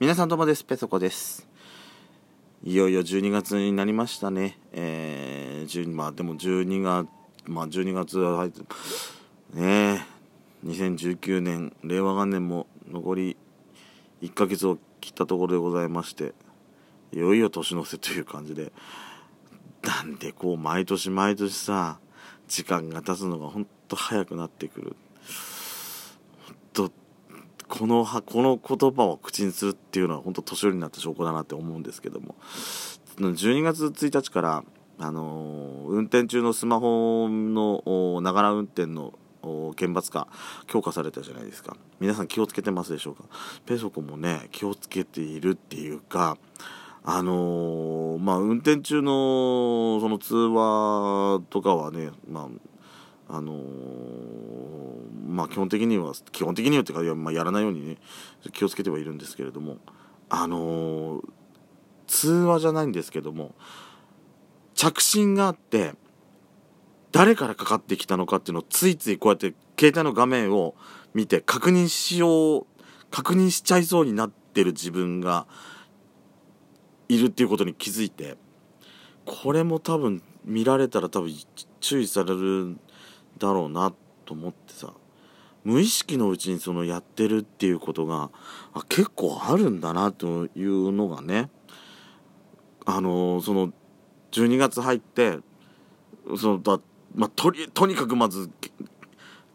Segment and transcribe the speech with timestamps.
[0.00, 0.64] 皆さんどうもです。
[0.64, 1.46] ペソコです。
[2.64, 4.58] いよいよ12月になりましたね。
[4.72, 7.08] えー、まあでも12月、
[7.46, 8.52] まあ12月は、ね
[9.54, 10.00] え、
[10.66, 13.36] 2019年、令和元年も残り
[14.20, 16.34] 1ヶ月を切ったところでございまして、
[17.12, 18.72] いよいよ年の瀬という感じで、
[19.84, 22.00] なんでこう毎年毎年さ、
[22.48, 24.96] 時間が経つのがほんと早くなってくる。
[26.48, 26.92] ほんと
[27.76, 32.36] このはこの言葉を口にするっていうのは本当年寄りになった証拠だなって思うんですけども。
[33.16, 34.64] 12月1日から
[34.98, 39.12] あの運転中のスマホのながら運転の
[39.76, 40.28] 厳罰化
[40.68, 41.76] 強化されたじゃないですか。
[41.98, 43.24] 皆さん気をつけてますでしょうか？
[43.66, 46.38] ペソコもね気をつけているっていうか
[47.02, 52.48] あのー、まあ運転中のその通話とかはねまあ
[53.28, 54.04] あのー
[55.34, 57.96] まあ基本的には基本的にはっていうか、まあ、やらないようにね
[58.52, 59.78] 気をつけてはいるんですけれども
[60.28, 61.22] あのー、
[62.06, 63.54] 通話じゃないんですけども
[64.74, 65.94] 着信があって
[67.10, 70.74] 誰からかかってきたのかっていうのをついついこうやって携帯の画面を
[71.14, 72.66] 見て確認しよう
[73.10, 75.46] 確認しちゃいそうになってる自分が
[77.08, 78.36] いるっていうことに気づいて
[79.24, 81.32] これも多分見られたら多分
[81.80, 82.76] 注意される
[83.38, 83.92] だろうな
[84.24, 84.92] と思ってさ
[85.64, 88.30] 無意識のうちにそのやってるっていうことが
[88.74, 91.50] あ結構あるんだなというのがね
[92.84, 93.72] あのその
[94.32, 95.38] 12月入って
[96.38, 96.80] そのだ、
[97.14, 98.50] まあ、とりとにかくまず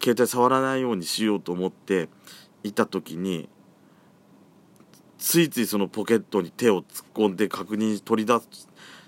[0.02, 2.08] 携帯触らないようにしようと思って
[2.64, 3.48] いた時に
[5.18, 8.40] ついついそのポケットに手を突っ込んで確認取り出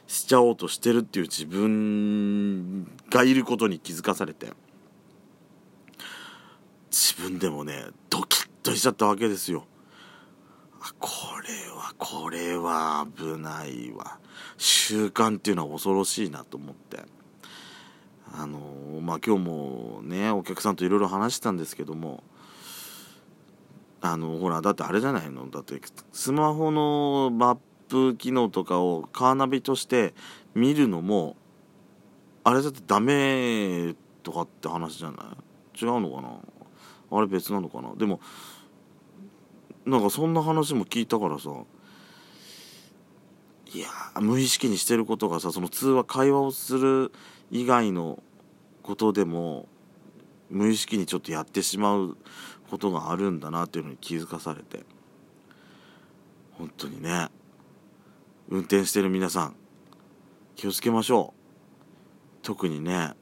[0.06, 4.53] しちゃおうとしてるっていう自分がいることに気づかされて。
[6.91, 9.67] 自分でもねドキッとしちゃったわけですよ。
[10.98, 11.09] こ
[11.47, 14.19] れはこれは危ないわ。
[14.59, 17.03] 習慣っていうのは恐ろしいなと思って。
[18.34, 22.22] あのまあ今日もねお客さんといろいろ話したんですけども
[24.00, 25.48] あのほらだってあれじゃないの？
[25.50, 25.81] だって
[26.12, 27.59] スマホのマッ
[27.92, 30.14] プ機能とかをカーナビとして
[30.54, 31.36] 見るのも
[32.42, 35.36] あれだってダメとかって話じゃな
[35.75, 35.84] い？
[35.84, 37.19] 違うのかな？
[37.19, 37.94] あれ別なのかな？
[37.97, 38.20] でも
[39.84, 41.50] なんかそんな話も聞いたからさ。
[43.75, 43.88] いや
[44.20, 47.12] 無意識にしてることがさその通話会話をする
[47.50, 48.22] 以外の
[48.82, 49.66] ことでも
[50.50, 52.16] 無意識にちょっとやってしまう
[52.70, 54.84] ことがあるんだなっていうのに気づかされて。
[56.53, 57.28] 本当にね。
[58.48, 59.56] 運転してる皆さん
[60.56, 61.42] 気をつけましょう。
[62.42, 63.14] 特にね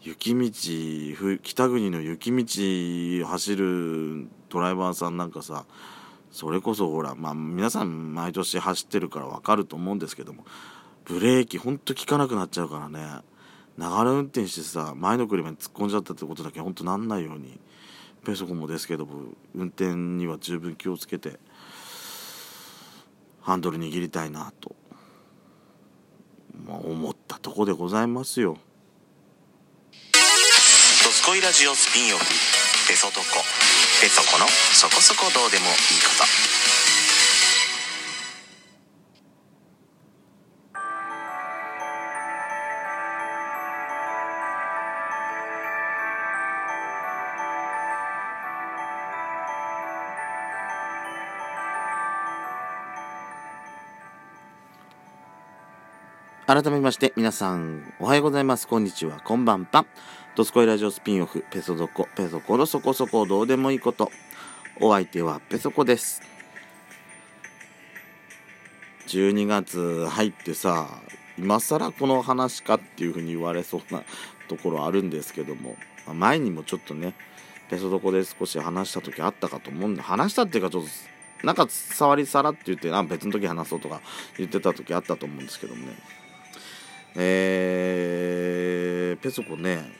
[0.00, 5.64] 雪道北国の雪道走るドライバーさんなんかさ
[6.32, 10.44] それこそほらまあ皆さん毎年走ってるから分かると思うんですけども
[11.04, 13.22] ブレーキほんと効かなくなっちゃうからね
[13.76, 17.60] ながら運転してさ前の車に突っ込んじゃったってことだけほんとなんないように
[18.24, 21.38] ペソコもですけども運転には十分気をつけて
[23.42, 24.74] ハンドル握りたいなと、
[26.66, 28.56] まあ、思ったとこでございますよ。
[31.22, 32.24] スコイラジオスピンオフ
[32.88, 33.26] 「ペソドコ」
[34.02, 35.72] ペソコのそこそこどうでもいい
[36.02, 36.81] こと。
[56.52, 58.68] 改めまして皆さんおはようございます。
[58.68, 59.22] こんにちは。
[59.24, 59.86] こんばんぱ
[60.36, 61.46] ドスコイラジオスピンオフ。
[61.50, 62.06] ペソドコ。
[62.14, 64.10] ペソコのそこそこどうでもいいこと。
[64.78, 66.20] お相手はペソコです。
[69.06, 70.88] 12月入ってさ
[71.38, 74.02] 今更この話かっていうふうに言われそうな
[74.46, 75.76] ところあるんですけども、
[76.12, 77.14] 前にもちょっとね
[77.70, 84.02] ペソドコで少し話した時あったかと思うんで話したっていうかちょっとなんか触りさらって言ってあ別の時話そうとか
[84.36, 86.21] 言ってた時あったと思うんですけどもね。
[87.16, 89.90] えー、ペソコね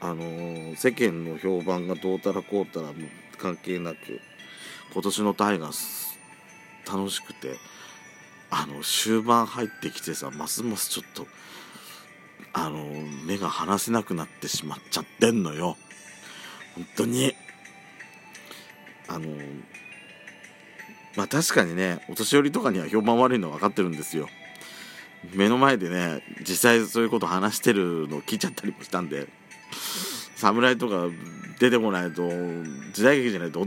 [0.00, 2.94] あのー、世間の評判がどうたらこうたらも
[3.38, 3.96] 関係なく
[4.92, 6.18] 今年のタイガース
[6.90, 7.56] 楽しくて
[8.50, 11.26] あの終盤入ってきてさますますちょっと
[12.52, 15.76] あのー、目が離せなくなってしまっちゃってんのよ。
[16.74, 17.34] 本当に。
[19.08, 19.62] あのー、
[21.16, 24.28] まあ確かにねお年寄りとかには評判悪いのは分かってるんですよ。
[25.34, 29.28] 目の前でね実際そういうこと話してるのを聞いちゃったりもしたんで
[30.36, 31.08] 侍とか
[31.58, 32.28] 出てこないと
[32.92, 33.66] 時代劇じゃないと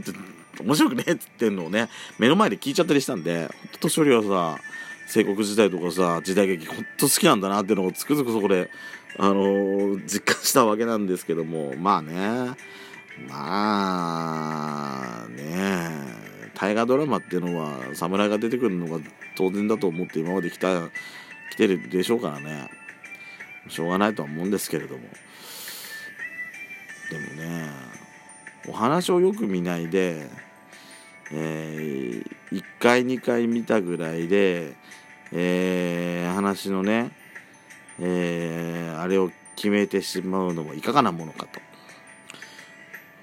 [0.62, 1.90] 面白くねえっつってんのをね
[2.20, 4.62] 目の前で聞いちゃったりしたんでほんと年寄りはさ
[5.08, 8.70] 戦国時代とかさ時代劇ほんと好きなんだなっていうのをつくづくそこで、
[9.20, 12.56] あのー実感したわけなんですけどもまあね
[13.28, 15.90] まあね
[16.56, 19.04] 大河ドラマっていうのは侍が出てくるのが
[19.36, 20.90] 当然だと思って今まで来た
[21.54, 22.68] 来てるでしょうからね。
[23.70, 25.04] しょうがないとは思うんですけれども。
[27.12, 27.70] でもね
[28.68, 30.28] お話をよく見ないで、
[31.32, 34.74] えー、1回2回見たぐらいで、
[35.32, 37.12] えー話のね、
[38.00, 41.62] えーあれを決めてしまうのもいかがなものかと。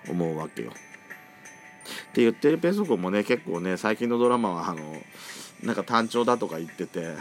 [0.09, 0.71] 思うわけよ。
[0.71, 5.03] って言ってるペソコもね結構ね最近のドラマはあの
[5.65, 7.17] なんか単調だとか言ってて。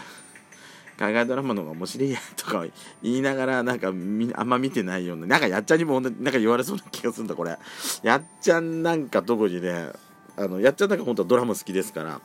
[0.99, 2.65] 海外ドラマの方が面白いやとか
[3.01, 7.57] 言いながらなんかみあんま見てないようななんかやっちゃんにもなんか言われそうな気がするんだこれ。
[8.03, 9.93] やっちゃんなんか特にね
[10.35, 12.19] あのやっちゃんなんか本当はドラマ好きですから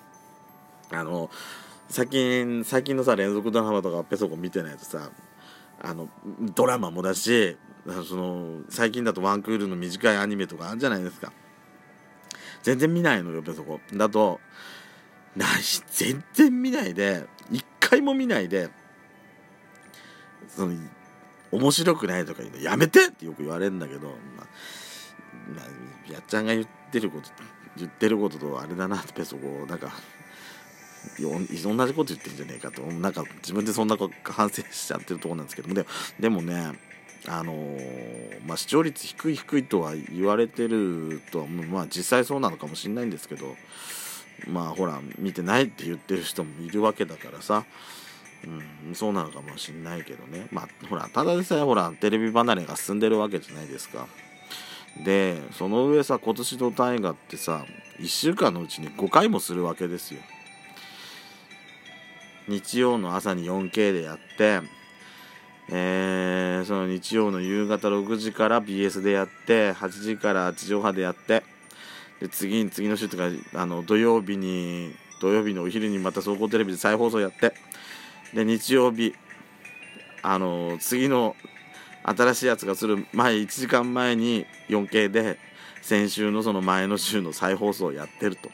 [0.90, 1.30] あの
[1.88, 5.08] 最近最近のさ連続ドラマとかペソコ見てないとさ
[5.80, 6.08] あの
[6.56, 7.56] ドラマもだし
[8.08, 11.32] その最近だとワンクールの短いアニメとかあるじゃないですか。
[12.64, 13.78] 全然見ないのよペソコ。
[13.92, 14.40] だと
[15.36, 15.48] ない
[15.90, 17.63] 全然見ないで一
[17.94, 18.68] 回も見ないで
[20.48, 20.74] その
[21.52, 24.12] 面白くないとか言うのやめてってよく言われるんだけど、ま
[24.42, 24.46] あ
[25.54, 27.30] まあやっちゃんが言ってること
[27.76, 29.92] 言ってることとあれだなってペソコなんか
[31.18, 35.86] 同じこと言ってんじゃねえかとなんか自分でそんなこと反省しちゃってるとこなんですけどもで
[36.18, 36.72] でもね
[37.26, 43.56] あのーまあ、視聴率低い低いとは言われてるとはまあ実際そうなのかもしれないんですけど
[44.46, 47.64] まあほら見てないって言ってる人もいるわけだからさ、
[48.86, 50.46] うん、そうなのかもしれないけどね。
[50.50, 54.06] まあほらただでさえほらテレビ離れが進んでるわけじゃないですか。
[55.04, 57.64] でその上さ今年の大河ってさ
[57.98, 60.20] 1週間のうちに5回もするわけですよ。
[62.46, 64.60] 日曜の朝に 4K でやって
[65.70, 71.42] えーその日曜の夕方6時から BS でやって8時から地上波でやって
[72.20, 73.24] で次に次の週とか
[73.54, 77.54] あの土曜日に土曜日のお昼にまた総合テレビで再放送やって。
[78.34, 79.14] で日曜日
[80.22, 81.36] あの次の
[82.02, 85.38] 新しいやつがする前1時間前に 4K で
[85.82, 88.50] 先週のその前の週の再放送をやってると。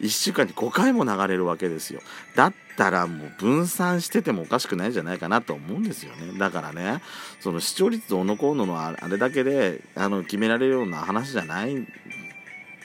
[0.00, 2.00] 1週間に5回も流れるわけですよ。
[2.36, 6.38] だったらもう分散しててもおかしくないんじゃないかなと思うんですよね。
[6.38, 7.02] だからね
[7.40, 11.86] その視聴率どうのこうののああれだけであの決められるような話じゃない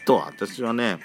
[0.05, 0.99] と私はね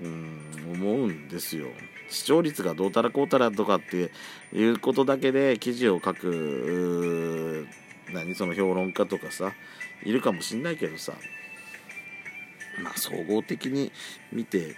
[0.00, 0.42] うん
[0.72, 1.68] 思うんですよ。
[2.08, 4.10] 視聴率がどうたらこうたらとかって
[4.52, 7.66] いうことだけで記事を書く
[8.12, 9.52] 何その評論家とかさ
[10.04, 11.14] いるかもしんないけどさ
[12.82, 13.90] まあ総合的に
[14.30, 14.76] 見て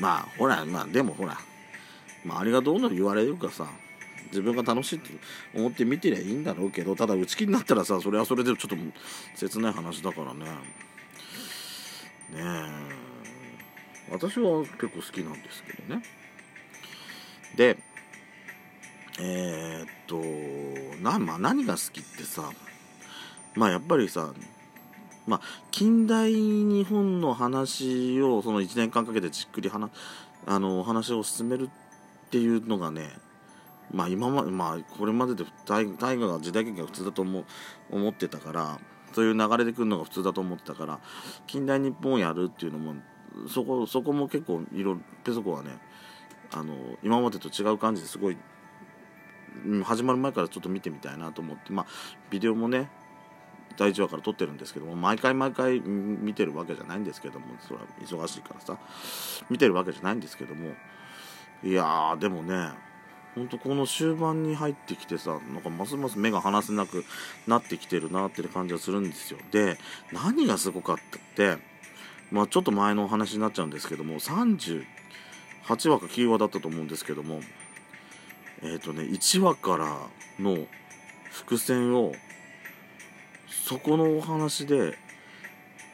[0.00, 1.38] まあほらまあでもほら
[2.24, 3.66] 周りがどうの言われるかさ
[4.26, 5.10] 自分が楽しいって
[5.54, 8.76] 思って見てりゃいいんだろうけどただ打ち切りになったらさそれはそれでちょっと
[9.36, 10.46] 切ない話だからね。
[12.32, 12.42] ね
[14.10, 16.02] 私は結構好きなんですけどね。
[17.56, 17.78] で
[19.20, 22.50] えー、っとな、まあ、何が好きってさ
[23.54, 24.32] まあやっぱりさ
[25.24, 25.40] まあ、
[25.70, 29.90] 近代日本の話をその1年間かけてじっくり話
[30.46, 31.68] あのお話を進める
[32.26, 33.10] っていうのがね
[33.92, 37.44] まあ今までまあこれまでで大河が時代劇が普通だと思
[37.90, 38.80] 思ってたから
[39.12, 41.00] そういう流れで来るのが普通だと思ってたから
[41.46, 42.94] 近代日本をやるっていうのも
[43.48, 45.78] そこそこも結構いろペソコはね
[46.52, 48.36] あの今までと違う感じですごい、
[49.84, 51.86] 始まる前からちょっと見てみたいなと思ってまあ
[52.30, 52.90] ビデオもね
[53.78, 58.78] 第1話から撮ってるんですけども毎回毎回見てるわけじゃないんですけどもそれは忙しいからさ
[59.48, 60.72] 見てるわけじゃないんですけども
[61.62, 62.70] いやーでもね
[63.34, 67.04] ほんとこの終盤に入ってきてさなんかますます目が離せなく
[67.46, 69.38] なってきてるなっていう感じがするんですよ。
[69.50, 69.78] で
[70.12, 71.62] 何がすごかったって
[72.30, 74.84] まあちょっと前のお話になっちゃうんですけども38
[75.66, 77.40] 話か9話だったと思うんですけども
[78.62, 79.96] えっ、ー、とね1話から
[80.38, 80.66] の
[81.30, 82.12] 伏線を
[83.48, 84.98] そこのお話で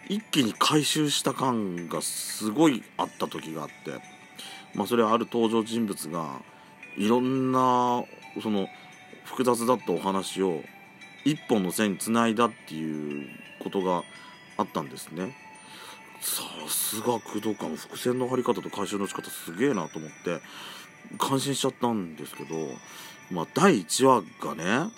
[0.08, 4.00] 一気に回収した感がすごいあった時があって
[4.74, 6.40] まあそれはある登場人物が
[6.98, 8.04] いろんな
[8.42, 8.68] その
[9.24, 10.62] 複雑だったお話を
[11.24, 13.28] 一本の線につないだっていう
[13.60, 14.02] ことが
[14.56, 15.36] あったんですね。
[16.20, 20.40] さすが工藤館伏線の張り方と回収の仕方すげえなと思って
[21.16, 22.56] 感心しちゃったんですけど
[23.30, 24.90] まあ第1話がね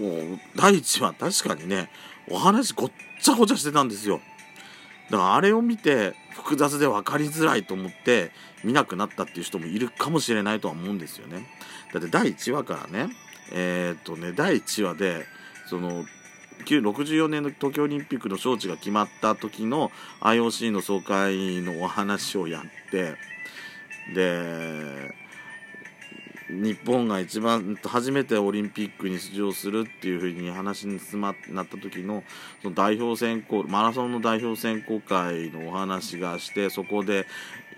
[0.00, 1.88] もう第1話確かにね
[2.28, 2.90] お話ごっ
[3.22, 4.20] ちゃごちゃしてたんですよ
[5.12, 8.30] だからあれを見て複雑で分かりづらいと思って
[8.64, 11.46] 見なくなったっていう人もいるかもしれないとは思うんですよね。
[11.92, 13.14] だって第1話からね
[13.52, 15.26] えー、っとね第1話で
[15.68, 16.06] その
[16.64, 23.14] 64年の東京オリンピックの招致が決まった時の IOC の総会のお話をやって
[24.14, 25.14] で
[26.52, 31.00] 日本が一番初めてオリンピックに出場するっていうふうに話に
[31.50, 32.22] なった時の
[32.62, 37.26] その代表選考マラソンの代表選考会のお話がしてそこで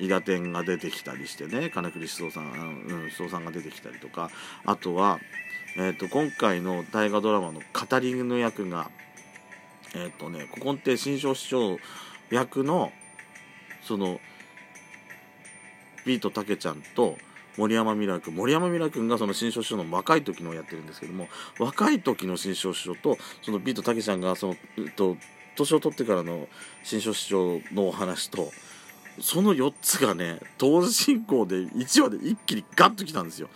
[0.01, 4.31] 伊田天が出てきたりしてね金栗思想さん、うん、さんが出てきたりとか
[4.65, 5.21] あとは、
[5.77, 8.91] えーと、今回の大河ドラマの語りの役が
[9.95, 11.79] えっ、ー、とね古今亭新庄市長
[12.31, 12.91] 役の
[13.83, 14.19] その
[16.05, 17.17] ビートたけちゃんと
[17.57, 18.35] 森山未来君。
[18.35, 25.17] 森山未来君がその新庄師匠の若い時のをやってるんですけども若い時の新庄師匠とそのビートたけちゃんがその、えっと、
[25.57, 26.49] 年を取ってからの
[26.83, 28.51] 新庄師匠のお話と
[29.21, 33.49] その4つがね同時進行で1話で一気にガッときたんですよ。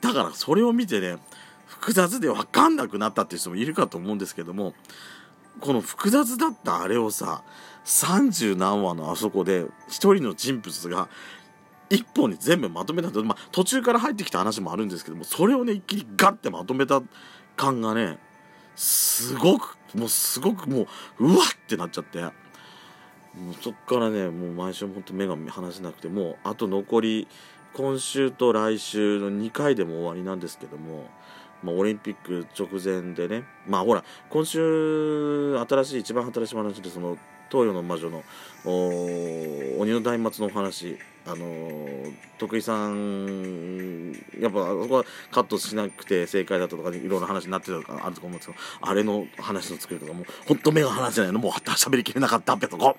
[0.00, 1.16] だからそれを見てね
[1.66, 4.74] 複雑で分かんなくなったっていう人もいるかと思うんですけども
[5.60, 7.42] この複雑だったあれをさ
[7.84, 11.08] 30何話のあそこで一人の人物が
[11.90, 17.02] 一本に全部まとめたと、まあ、途中から入ってきた話もあるんですけどもそれをね一気にガッてまとめた
[17.56, 18.18] 感がね
[18.74, 20.86] すごくもうすごくも
[21.18, 22.20] ううわってなっちゃって。
[23.36, 27.28] もうそっからねもう毎週ほんと目が離せなくてもうあと残り
[27.74, 31.10] 今週と来週の2回でも終わりなんですけども、
[31.62, 37.18] まあ、オリンピック直前でねまあほら今週新しい一番新しい話でその
[37.50, 38.24] 東洋の魔女の
[38.64, 52.96] 鬼の大末のお話あのー、徳井さんやっぱそこはカットしなくて正解だったとかいろんな話になってたとかあると思うんですけどあれの話の作り方もうほんと目が離せないのもうしゃべりきれなかったってとこ。